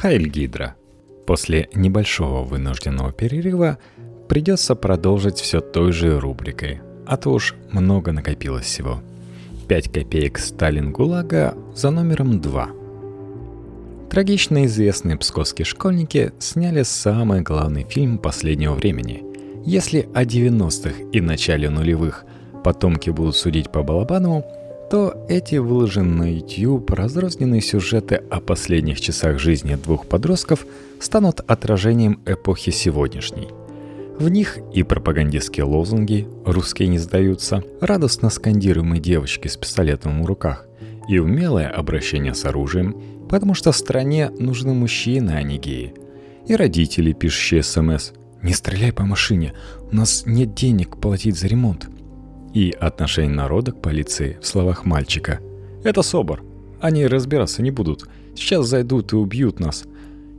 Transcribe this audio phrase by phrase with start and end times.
[0.00, 0.76] Хайль Гидра.
[1.26, 3.78] После небольшого вынужденного перерыва
[4.28, 9.02] придется продолжить все той же рубрикой, а то уж много накопилось всего.
[9.66, 12.68] 5 копеек Сталин ГУЛАГа за номером 2.
[14.08, 19.24] Трагично известные псковские школьники сняли самый главный фильм последнего времени.
[19.66, 22.24] Если о 90-х и начале нулевых
[22.62, 24.44] потомки будут судить по Балабанову,
[24.90, 30.66] то эти выложенные на YouTube разрозненные сюжеты о последних часах жизни двух подростков
[30.98, 33.48] станут отражением эпохи сегодняшней.
[34.18, 40.66] В них и пропагандистские лозунги «русские не сдаются», радостно скандируемые девочки с пистолетом в руках
[41.08, 45.94] и умелое обращение с оружием, потому что в стране нужны мужчины, а не геи.
[46.46, 49.52] И родители, пишущие СМС «Не стреляй по машине,
[49.90, 51.88] у нас нет денег платить за ремонт»,
[52.54, 55.40] и отношение народа к полиции в словах мальчика.
[55.84, 56.42] «Это СОБР.
[56.80, 58.08] Они разбираться не будут.
[58.34, 59.84] Сейчас зайдут и убьют нас».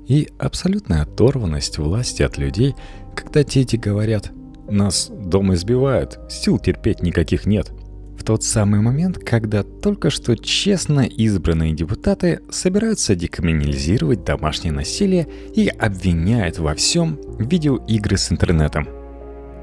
[0.07, 2.75] И абсолютная оторванность власти от людей,
[3.15, 4.31] когда дети говорят
[4.69, 7.71] «Нас дома избивают, сил терпеть никаких нет».
[8.17, 15.67] В тот самый момент, когда только что честно избранные депутаты собираются декриминализировать домашнее насилие и
[15.67, 18.87] обвиняют во всем видеоигры с интернетом–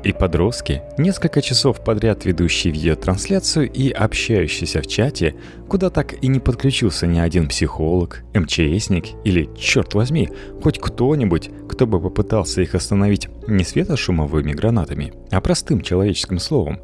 [0.07, 5.35] и подростки, несколько часов подряд ведущие видеотрансляцию и общающиеся в чате,
[5.69, 10.31] куда так и не подключился ни один психолог, МЧСник или, черт возьми,
[10.63, 16.79] хоть кто-нибудь, кто бы попытался их остановить не светошумовыми гранатами, а простым человеческим словом.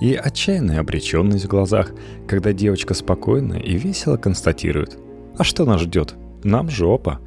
[0.00, 1.92] И отчаянная обреченность в глазах,
[2.28, 4.96] когда девочка спокойно и весело констатирует
[5.36, 6.14] «А что нас ждет?
[6.44, 7.20] Нам жопа!»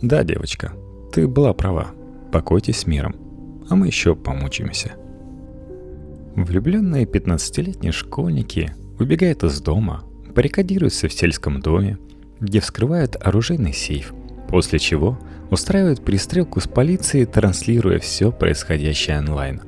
[0.00, 0.72] «Да, девочка,
[1.12, 1.88] ты была права.
[2.32, 3.27] Покойтесь с миром»
[3.68, 4.92] а мы еще помучимся.
[6.34, 11.98] Влюбленные 15-летние школьники убегают из дома, баррикадируются в сельском доме,
[12.40, 14.12] где вскрывают оружейный сейф,
[14.48, 15.18] после чего
[15.50, 19.62] устраивают перестрелку с полицией, транслируя все происходящее онлайн.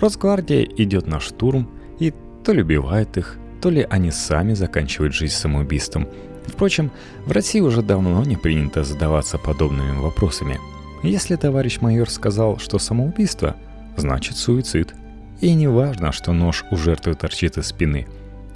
[0.00, 2.12] Росгвардия идет на штурм и
[2.44, 6.08] то ли убивает их, то ли они сами заканчивают жизнь самоубийством.
[6.46, 6.90] Впрочем,
[7.24, 10.58] в России уже давно не принято задаваться подобными вопросами–
[11.04, 13.56] если товарищ майор сказал, что самоубийство,
[13.96, 14.94] значит суицид.
[15.40, 18.06] И не важно, что нож у жертвы торчит из спины.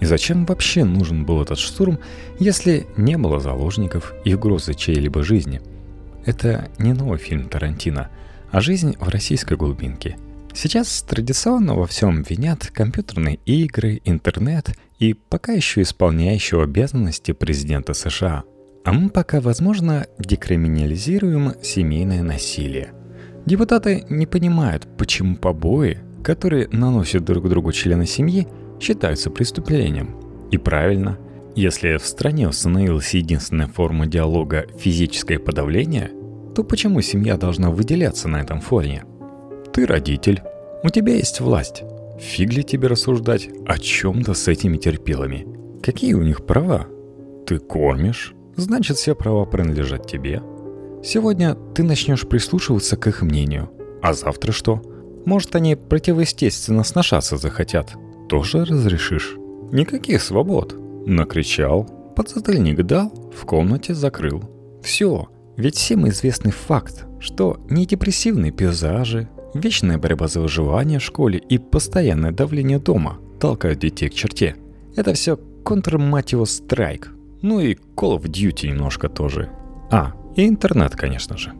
[0.00, 1.98] И зачем вообще нужен был этот штурм,
[2.38, 5.60] если не было заложников и угрозы чьей-либо жизни?
[6.24, 8.08] Это не новый фильм Тарантино,
[8.50, 10.16] а жизнь в российской глубинке.
[10.54, 18.44] Сейчас традиционно во всем винят компьютерные игры, интернет и пока еще исполняющего обязанности президента США–
[18.84, 22.92] а мы пока, возможно, декриминализируем семейное насилие.
[23.46, 28.46] Депутаты не понимают, почему побои, которые наносят друг другу члены семьи,
[28.80, 30.16] считаются преступлением.
[30.50, 31.18] И правильно,
[31.54, 36.10] если в стране установилась единственная форма диалога физическое подавление,
[36.54, 39.04] то почему семья должна выделяться на этом фоне?
[39.72, 40.42] Ты родитель,
[40.82, 41.82] у тебя есть власть.
[42.20, 45.46] Фиг ли тебе рассуждать о чем-то с этими терпилами?
[45.82, 46.86] Какие у них права?
[47.46, 50.42] Ты кормишь, значит все права принадлежат тебе.
[51.02, 53.70] Сегодня ты начнешь прислушиваться к их мнению.
[54.02, 54.82] А завтра что?
[55.24, 57.94] Может, они противоестественно сношаться захотят.
[58.28, 59.36] Тоже разрешишь.
[59.72, 60.74] Никаких свобод.
[61.06, 61.84] Накричал,
[62.16, 64.42] подзатыльник дал, в комнате закрыл.
[64.82, 65.28] Все.
[65.56, 71.58] Ведь всем известный факт, что не депрессивные пейзажи, вечная борьба за выживание в школе и
[71.58, 74.56] постоянное давление дома толкают детей к черте.
[74.96, 79.50] Это все контр, мать его, страйк, ну и Call of Duty немножко тоже.
[79.90, 81.52] А, и интернет, конечно же.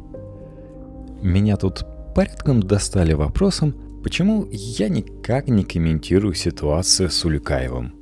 [1.22, 1.84] Меня тут
[2.14, 7.94] порядком достали вопросом, почему я никак не комментирую ситуацию с Улюкаевым.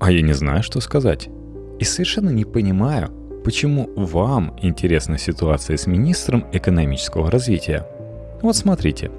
[0.00, 1.28] А я не знаю, что сказать.
[1.80, 3.10] И совершенно не понимаю,
[3.44, 7.86] почему вам интересна ситуация с министром экономического развития.
[8.42, 9.10] Вот смотрите,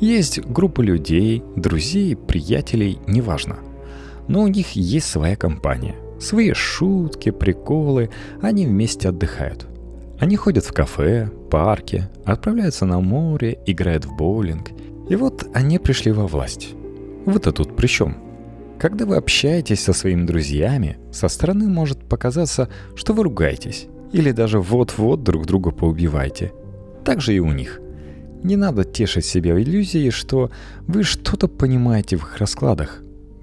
[0.00, 3.58] есть группа людей, друзей, приятелей, неважно.
[4.28, 8.10] Но у них есть своя компания– Свои шутки, приколы,
[8.42, 9.66] они вместе отдыхают.
[10.18, 14.70] Они ходят в кафе, парки, отправляются на море, играют в боулинг.
[15.08, 16.74] И вот они пришли во власть.
[17.24, 18.16] Вы-то тут при чем?
[18.78, 23.86] Когда вы общаетесь со своими друзьями, со стороны может показаться, что вы ругаетесь.
[24.12, 26.52] Или даже вот-вот друг друга поубиваете.
[27.04, 27.80] Так же и у них.
[28.42, 30.50] Не надо тешить себя иллюзией, что
[30.86, 33.02] вы что-то понимаете в их раскладах.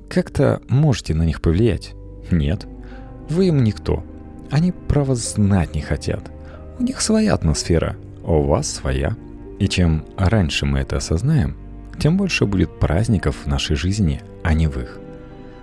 [0.09, 1.93] Как-то можете на них повлиять.
[2.31, 2.65] Нет,
[3.29, 4.03] вы им никто.
[4.51, 6.31] Они, право, знать не хотят.
[6.79, 9.15] У них своя атмосфера, а у вас своя.
[9.59, 11.55] И чем раньше мы это осознаем,
[11.99, 14.99] тем больше будет праздников в нашей жизни, а не в их.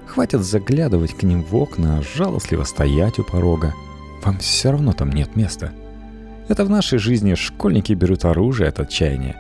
[0.07, 3.75] Хватит заглядывать к ним в окна, жалостливо стоять у порога.
[4.25, 5.73] Вам все равно там нет места.
[6.49, 9.37] Это в нашей жизни школьники берут оружие от отчаяния.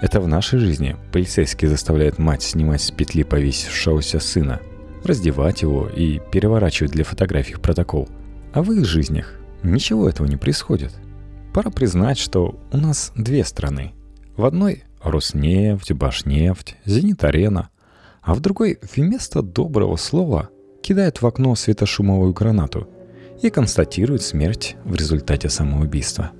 [0.00, 4.60] Это в нашей жизни полицейский заставляет мать снимать с петли повесившегося сына,
[5.04, 8.08] раздевать его и переворачивать для фотографий протокол.
[8.52, 10.92] А в их жизнях ничего этого не происходит.
[11.52, 13.92] Пора признать, что у нас две страны.
[14.36, 17.68] В одной Роснефть, Башнефть, Зенит-Арена,
[18.22, 20.48] а в другой вместо доброго слова
[20.82, 22.88] кидают в окно светошумовую гранату
[23.42, 26.32] и констатируют смерть в результате самоубийства.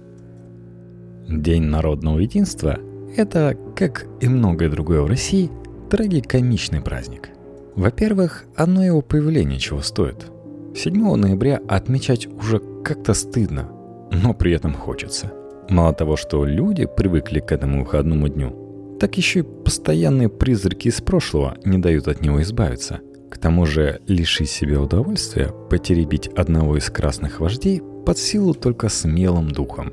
[1.28, 2.78] День народного единства–
[3.16, 5.50] это, как и многое другое в России,
[5.90, 7.30] трагикомичный праздник.
[7.76, 10.26] Во-первых, одно его появление чего стоит.
[10.74, 13.70] 7 ноября отмечать уже как-то стыдно,
[14.10, 15.32] но при этом хочется–
[15.68, 21.00] Мало того, что люди привыкли к этому выходному дню, так еще и постоянные призраки из
[21.00, 23.00] прошлого не дают от него избавиться.
[23.30, 29.50] К тому же лишить себе удовольствия потеребить одного из красных вождей под силу только смелым
[29.50, 29.92] духом.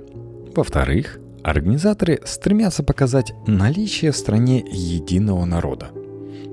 [0.54, 5.88] Во-вторых, организаторы стремятся показать наличие в стране единого народа.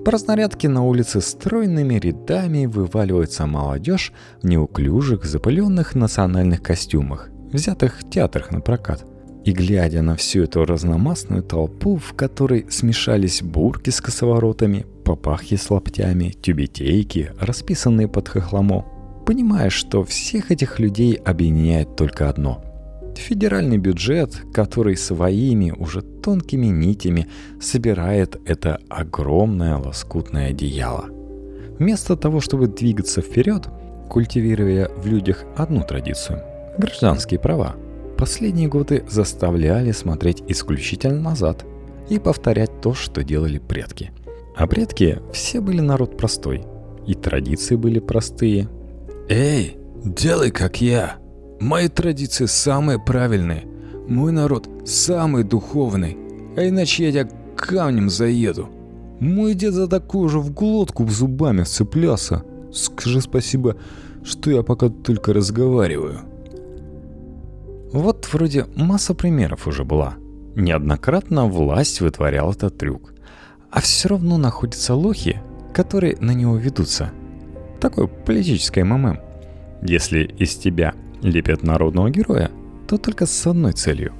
[0.08, 8.08] По разнарядке на улице стройными рядами вываливается молодежь в неуклюжих, запыленных национальных костюмах, взятых в
[8.08, 9.04] театрах на прокат.
[9.44, 15.68] И глядя на всю эту разномастную толпу, в которой смешались бурки с косоворотами, папахи с
[15.68, 18.86] лаптями, тюбетейки, расписанные под хохломо,
[19.26, 22.64] понимаешь, что всех этих людей объединяет только одно–
[23.18, 27.28] федеральный бюджет, который своими уже тонкими нитями
[27.60, 31.06] собирает это огромное лоскутное одеяло.
[31.78, 33.68] Вместо того, чтобы двигаться вперед,
[34.08, 36.42] культивируя в людях одну традицию–
[36.78, 37.76] гражданские права–
[38.18, 41.64] последние годы заставляли смотреть исключительно назад
[42.10, 44.10] и повторять то, что делали предки.
[44.56, 46.64] А предки все были народ простой,
[47.06, 48.68] и традиции были простые.
[49.28, 51.18] «Эй, делай как я!
[51.60, 53.66] Мои традиции самые правильные,
[54.06, 56.16] мой народ самый духовный,
[56.56, 58.68] а иначе я тебя камнем заеду!»
[59.20, 62.44] Мой дед за такую же в глотку зубами вцеплялся.
[62.72, 63.76] Скажи спасибо,
[64.22, 66.20] что я пока только разговариваю.
[67.92, 70.14] Вот вроде масса примеров уже была.
[70.54, 73.12] Неоднократно власть вытворяла этот трюк.
[73.70, 75.40] А все равно находятся лохи,
[75.74, 77.10] которые на него ведутся.
[77.80, 79.18] Такое политическое МММ.
[79.82, 82.50] Если из тебя лепят народного героя,
[82.86, 84.12] то только с одной целью.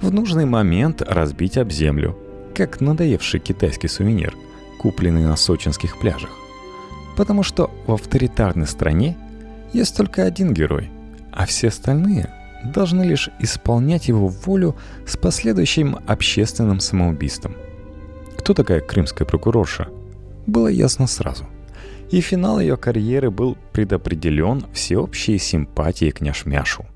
[0.00, 2.16] В нужный момент разбить об землю,
[2.54, 4.36] как надоевший китайский сувенир,
[4.78, 6.30] купленный на сочинских пляжах.
[7.16, 9.16] Потому что в авторитарной стране
[9.72, 10.90] есть только один герой,
[11.32, 12.32] а все остальные
[12.64, 14.76] должны лишь исполнять его волю
[15.06, 17.56] с последующим общественным самоубийством.
[18.38, 19.88] Кто такая крымская прокурорша?
[20.46, 21.46] Было ясно сразу.
[22.14, 26.86] И финал ее карьеры был предопределен всеобщей симпатией к Няшмяшу.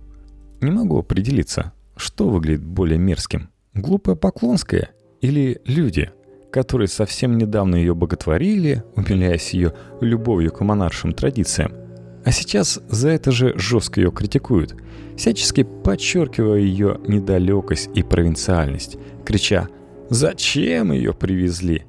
[0.61, 3.51] Не могу определиться, что выглядит более мерзким.
[3.75, 6.13] Глупая Поклонская или люди,
[6.53, 11.73] которые совсем недавно ее боготворили, умиляясь ее любовью к монаршим традициям–
[12.25, 14.77] а сейчас за это же жестко ее критикуют,
[15.17, 19.69] всячески подчеркивая ее недалекость и провинциальность, крича
[20.11, 21.88] «Зачем ее привезли?»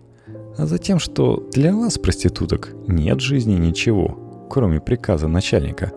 [0.59, 5.93] А затем, что для вас, проституток, нет жизни ничего, кроме приказа начальника.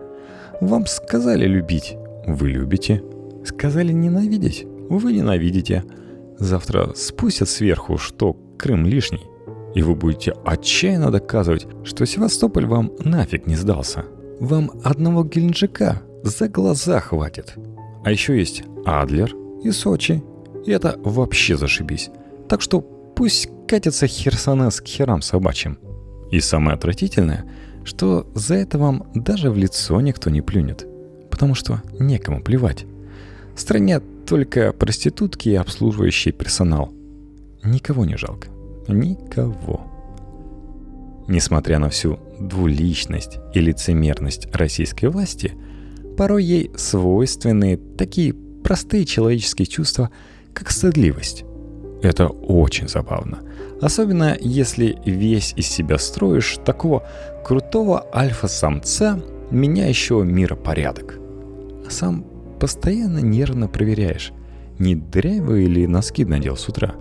[0.61, 3.03] Вам сказали любить, вы любите.
[3.43, 5.83] Сказали ненавидеть, вы ненавидите.
[6.39, 9.25] Завтра спустят сверху, что Крым лишний,
[9.75, 14.05] и вы будете отчаянно доказывать, что Севастополь вам нафиг не сдался.
[14.39, 17.55] Вам одного Геленджика за глаза хватит.
[18.05, 20.23] А еще есть Адлер и Сочи.
[20.65, 22.09] И это вообще зашибись.
[22.47, 22.79] Так что
[23.15, 25.77] пусть катится Херсонес к херам собачьим.
[26.31, 27.45] И самое отвратительное,
[27.83, 30.87] что за это вам даже в лицо никто не плюнет.
[31.29, 32.85] Потому что некому плевать.
[33.55, 36.93] В стране только проститутки и обслуживающий персонал.
[37.63, 38.47] Никого не жалко.
[38.87, 39.87] Никого.
[41.27, 45.53] Несмотря на всю двуличность и лицемерность российской власти,
[46.17, 50.09] порой ей свойственны такие простые человеческие чувства,
[50.53, 51.45] как стыдливость.
[52.03, 53.39] Это очень забавно.
[53.81, 57.07] Особенно если весь из себя строишь такого
[57.45, 61.17] крутого альфа-самца, меняющего миропорядок.
[61.87, 62.25] А сам
[62.59, 64.33] постоянно нервно проверяешь,
[64.79, 66.93] не дрявый или носки надел с утра.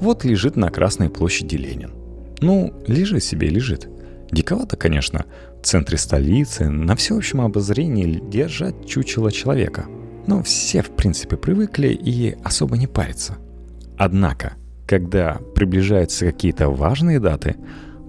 [0.00, 1.92] Вот лежит на Красной площади Ленин.
[2.40, 3.88] Ну, лежит себе, лежит.
[4.30, 5.24] Диковато, конечно,
[5.62, 9.86] в центре столицы, на всеобщем обозрении держать чучело человека.
[10.26, 13.38] Но все, в принципе, привыкли и особо не парятся.
[13.98, 14.54] Однако,
[14.86, 17.56] когда приближаются какие-то важные даты,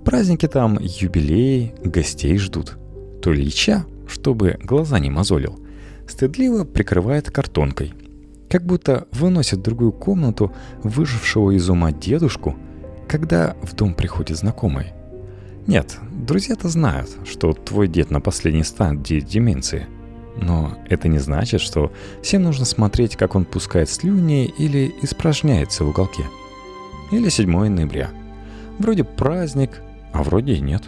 [0.05, 2.77] праздники там, юбилеи, гостей ждут,
[3.21, 5.59] то Ильича, чтобы глаза не мозолил,
[6.07, 7.93] стыдливо прикрывает картонкой,
[8.49, 10.53] как будто выносят в другую комнату
[10.83, 12.55] выжившего из ума дедушку,
[13.07, 14.93] когда в дом приходит знакомый.
[15.65, 19.87] Нет, друзья-то знают, что твой дед на последней стадии деменции.
[20.41, 21.91] Но это не значит, что
[22.23, 26.23] всем нужно смотреть, как он пускает слюни или испражняется в уголке.
[27.11, 28.09] Или 7 ноября.
[28.77, 29.81] Вроде праздник,
[30.13, 30.83] а вроде и нет.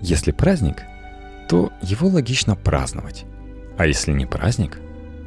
[0.00, 0.82] Если праздник,
[1.48, 3.24] то его логично праздновать.
[3.76, 4.78] А если не праздник,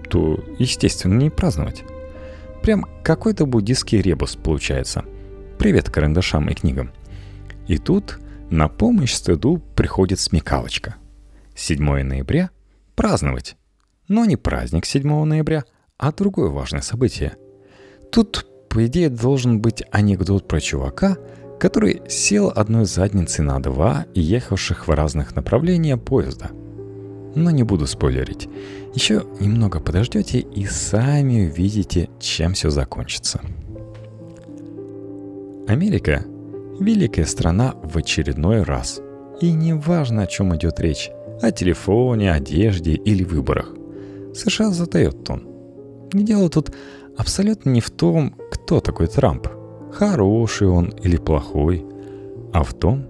[0.09, 1.83] то, естественно, не праздновать.
[2.63, 5.03] Прям какой-то буддийский ребус получается.
[5.57, 6.91] Привет карандашам и книгам.
[7.67, 10.95] И тут на помощь стыду приходит смекалочка.
[11.55, 12.51] 7 ноября–
[12.99, 13.55] праздновать.
[14.09, 15.63] Но не праздник 7 ноября,
[15.97, 17.37] а другое важное событие.
[18.11, 21.17] Тут, по идее, должен быть анекдот про чувака,
[21.61, 26.49] который сел одной задницей на два и ехавших в разных направлениях поезда.
[27.35, 28.49] Но не буду спойлерить.
[28.93, 33.39] Еще немного подождете и сами увидите, чем все закончится.
[35.69, 36.25] Америка–
[36.81, 38.99] великая страна в очередной раз.
[39.39, 43.73] И не важно, о чем идет речь– о телефоне, одежде или выборах.
[44.33, 45.47] США задает тон.
[46.13, 46.71] И дело тут
[47.17, 49.47] абсолютно не в том, кто такой Трамп,
[49.91, 51.85] хороший он или плохой,
[52.53, 53.07] а в том,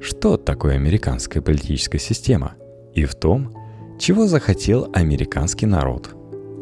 [0.00, 2.54] что такое американская политическая система,
[2.94, 3.52] и в том,
[3.98, 6.10] чего захотел американский народ.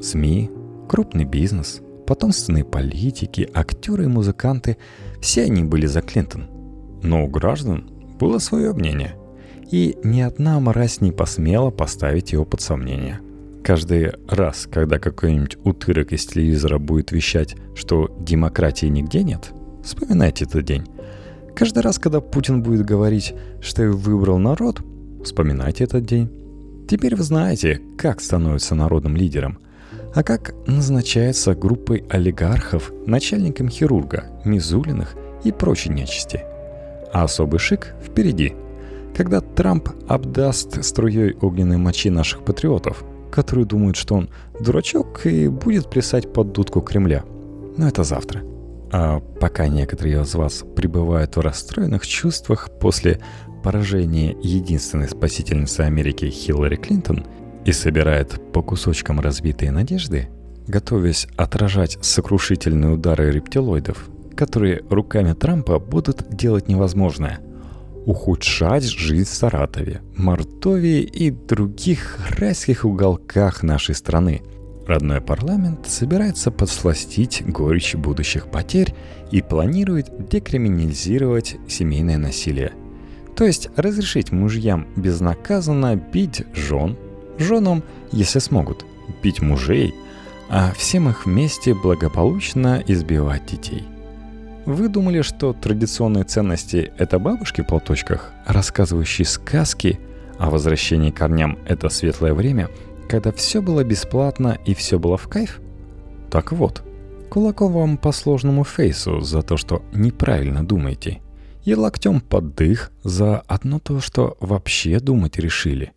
[0.03, 0.51] СМИ,
[0.89, 4.77] крупный бизнес, потомственные политики, актеры и музыканты–
[5.21, 6.47] все они были за Клинтон.
[7.03, 9.15] Но у граждан было свое мнение,
[9.71, 13.21] и ни одна мразь не посмела поставить его под сомнение.
[13.63, 19.53] Каждый раз, когда какой-нибудь утырок из телевизора будет вещать, что демократии нигде нет,
[19.85, 20.87] вспоминайте этот день.
[21.55, 24.81] Каждый раз, когда Путин будет говорить, что выбрал народ,
[25.23, 26.31] вспоминайте этот день.
[26.89, 29.59] Теперь вы знаете, как становится народным лидером,
[30.15, 36.41] а как назначается группой олигархов начальником хирурга, Мизулиных и прочей нечисти.
[37.13, 38.55] А особый шик впереди,
[39.19, 45.91] когда Трамп обдаст струей огненной мочи наших патриотов, которые думают, что он дурачок и будет
[45.91, 47.25] плясать под дудку Кремля.
[47.77, 48.45] Но это завтра.
[48.93, 53.21] А пока некоторые из вас пребывают в расстроенных чувствах после
[53.65, 57.27] поражение единственной спасительницы Америки Хиллари Клинтон
[57.65, 60.29] и собирает по кусочкам разбитые надежды,
[60.69, 67.41] готовясь отражать сокрушительные удары рептилоидов, которые руками Трампа будут делать невозможное–
[68.09, 74.43] ухудшать жизнь в Саратове, Мордовии и других райских уголках нашей страны.
[74.87, 78.95] Родной парламент собирается подсластить горечь будущих потерь
[79.31, 82.73] и планирует декриминализировать семейное насилие–
[83.39, 86.97] то есть разрешить мужьям безнаказанно бить жен,
[87.39, 88.85] женам, если смогут,
[89.23, 89.95] бить мужей,
[90.51, 93.85] а всем их вместе благополучно избивать детей.
[94.69, 99.99] Вы думали, что традиционные ценности– это бабушки в платочках, рассказывающие сказки,
[100.39, 102.69] а возвращение к корням– это светлое время,
[103.09, 105.61] когда все было бесплатно и все было в кайф?
[106.31, 106.83] Так вот,
[107.31, 111.23] кулаком вам по сложному фейсу за то, что неправильно думаете–
[111.65, 115.93] и локтем под дых за одно то, что вообще думать решили.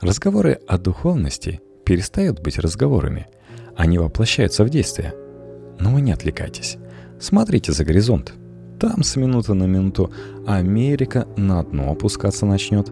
[0.00, 3.26] Разговоры о духовности перестают быть разговорами.
[3.76, 5.14] Они воплощаются в действие.
[5.78, 6.76] Но вы не отвлекайтесь.
[7.20, 8.32] Смотрите за горизонт.
[8.80, 10.10] Там с минуты на минуту
[10.46, 12.90] Америка на дно опускаться начнет.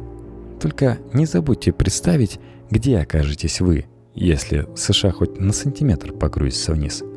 [0.61, 2.38] Только не забудьте представить,
[2.70, 7.02] где окажетесь вы, если США хоть на сантиметр погрузится вниз–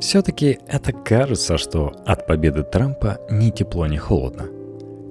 [0.00, 4.48] все-таки это кажется, что от победы Трампа ни тепло, ни холодно.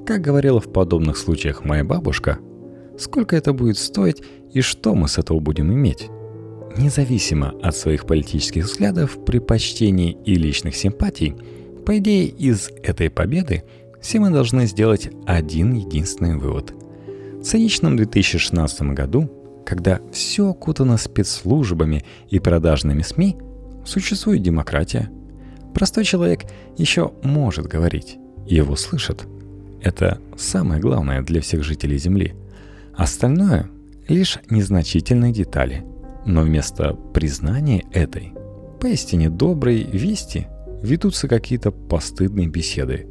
[0.05, 2.39] Как говорила в подобных случаях моя бабушка,
[2.97, 4.23] сколько это будет стоить
[4.53, 6.09] и что мы с этого будем иметь?
[6.75, 11.35] Независимо от своих политических взглядов, предпочтений и личных симпатий,
[11.85, 13.63] по идее из этой победы
[14.01, 16.73] все мы должны сделать один единственный вывод.
[17.39, 19.31] В циничном 2016 году,
[19.65, 23.37] когда все окутано спецслужбами и продажными СМИ–
[23.87, 25.09] Существует демократия.
[25.73, 26.41] Простой человек
[26.77, 29.25] еще может говорить, его слышат.
[29.81, 32.35] Это самое главное для всех жителей Земли.
[32.93, 33.69] Остальное—
[34.09, 35.85] лишь незначительные детали.
[36.27, 38.33] Но вместо признания этой,
[38.81, 40.47] поистине доброй вести,
[40.83, 43.07] ведутся какие-то постыдные беседы.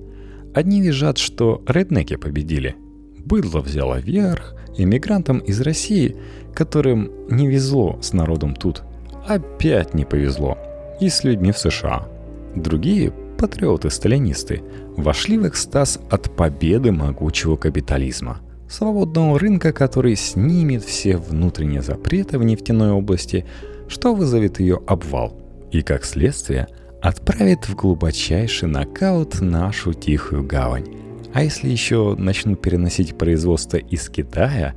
[0.54, 2.76] Одни визжат, что реднеки победили.
[3.24, 6.14] Быдло взяло верх, иммигрантам из России,
[6.54, 8.82] которым не везло с народом тут,
[9.26, 10.58] опять не повезло
[11.00, 12.06] и с людьми в США.
[12.54, 14.62] Другие, патриоты-сталинисты,
[14.94, 22.44] вошли в экстаз от победы могучего капитализма, свободного рынка, который снимет все внутренние запреты в
[22.44, 23.46] нефтяной области,
[23.88, 25.38] что вызовет ее обвал
[25.70, 26.68] и, как следствие,
[27.02, 30.86] отправит в глубочайший нокаут нашу тихую гавань.
[31.32, 34.74] А если еще начнут переносить производство из Китая,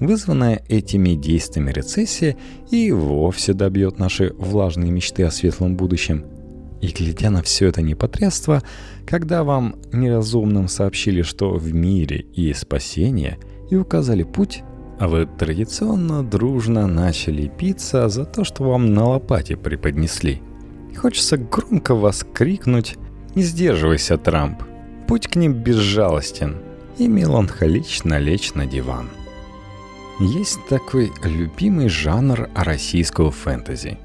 [0.00, 2.36] вызванная этими действиями рецессия
[2.70, 6.24] и вовсе добьет наши влажные мечты о светлом будущем.
[6.80, 8.62] И глядя на все это непотребство,
[9.06, 13.38] когда вам неразумным сообщили, что в мире есть спасение,
[13.70, 14.62] и указали путь,
[14.98, 20.42] а вы традиционно дружно начали биться за то, что вам на лопате преподнесли.
[20.96, 22.96] Хочется громко вас крикнуть
[23.34, 24.62] «Не сдерживайся, Трамп!»
[25.06, 26.56] Путь к ним безжалостен
[26.98, 29.08] и меланхолично лечь на диван.
[30.20, 33.98] Есть такой любимый жанр российского фэнтези.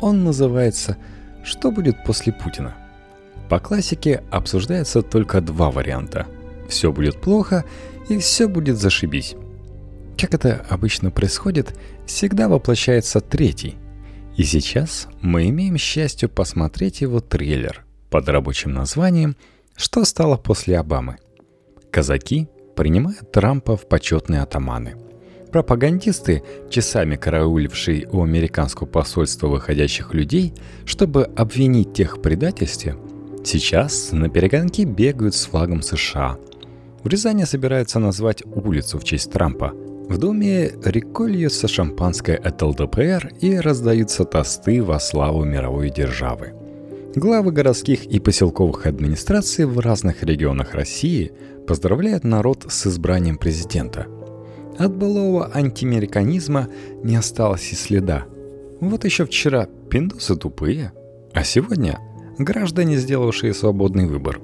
[0.00, 0.96] Он называется
[1.42, 2.74] «Что будет после Путина?».
[3.48, 6.26] По классике обсуждается только два варианта.
[6.68, 7.64] Все будет плохо
[8.08, 9.34] и все будет зашибись.
[10.18, 13.76] Как это обычно происходит, всегда воплощается третий.
[14.36, 19.36] И сейчас мы имеем счастье посмотреть его трейлер под рабочим названием
[19.76, 21.18] «Что стало после Обамы?».
[21.90, 24.94] Казаки принимают Трампа в почетные атаманы.
[25.52, 30.54] Пропагандисты, часами караулившие у американского посольства выходящих людей,
[30.86, 32.96] чтобы обвинить тех в предательстве,
[33.44, 36.38] сейчас на перегонки бегают с флагом США.
[37.04, 39.72] В Рязани собираются назвать улицу в честь Трампа–
[40.08, 46.52] в доме рекой шампанское от ЛДПР и раздаются тосты во славу мировой державы.
[47.14, 51.32] Главы городских и поселковых администраций в разных регионах России
[51.66, 54.06] поздравляют народ с избранием президента.
[54.78, 56.68] От былого антиамериканизма
[57.02, 58.24] не осталось и следа.
[58.80, 60.92] Вот еще вчера пиндусы тупые,
[61.32, 61.98] а сегодня
[62.38, 64.40] граждане, сделавшие свободный выбор.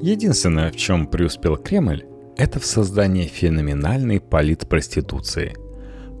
[0.00, 2.04] Единственное, в чем преуспел Кремль,
[2.36, 5.56] это в создании феноменальной политпроституции.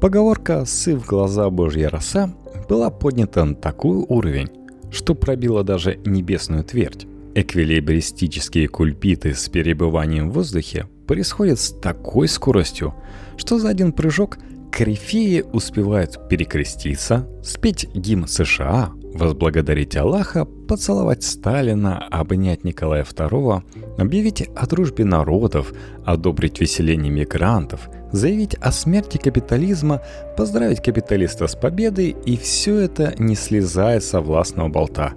[0.00, 2.34] Поговорка «сы в глаза божья роса»
[2.68, 4.48] была поднята на такой уровень,
[4.90, 7.06] что пробила даже небесную твердь.
[7.34, 12.94] Эквилибристические кульпиты с перебыванием в воздухе происходят с такой скоростью,
[13.36, 14.38] что за один прыжок
[14.70, 23.62] корифеи успевают перекреститься, спеть гимн США, возблагодарить Аллаха, поцеловать Сталина, обнять Николая II,
[23.98, 25.72] объявить о дружбе народов,
[26.04, 30.02] одобрить веселение мигрантов, заявить о смерти капитализма,
[30.36, 35.14] поздравить капиталиста с победой и все это не слезая со властного болта.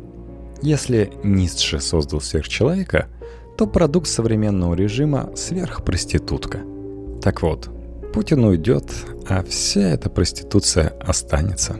[0.61, 3.07] Если Ницше создал сверхчеловека,
[3.57, 6.61] то продукт современного режима– сверхпроститутка.
[7.21, 7.69] Так вот,
[8.13, 8.85] Путин уйдет,
[9.29, 11.77] а вся эта проституция останется.